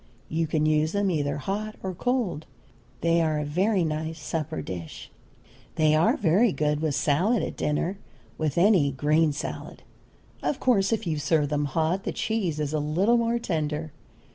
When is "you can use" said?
0.29-0.93